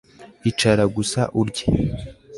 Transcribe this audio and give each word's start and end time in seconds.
icara 0.49 0.83
gusa 0.95 1.21
urye 1.39 1.65